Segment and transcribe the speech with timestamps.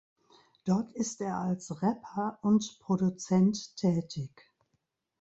[0.65, 4.31] Dort ist er als Rapper und Produzent tätig.